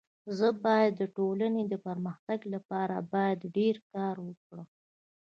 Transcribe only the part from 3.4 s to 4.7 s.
ډير کار وکړم.